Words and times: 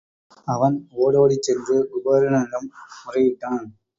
அவன் 0.47 0.77
ஒடோடிச் 0.97 1.43
சென்று 1.43 1.75
குபேரனிடம் 1.91 2.67
முறையிட்டான். 3.01 3.67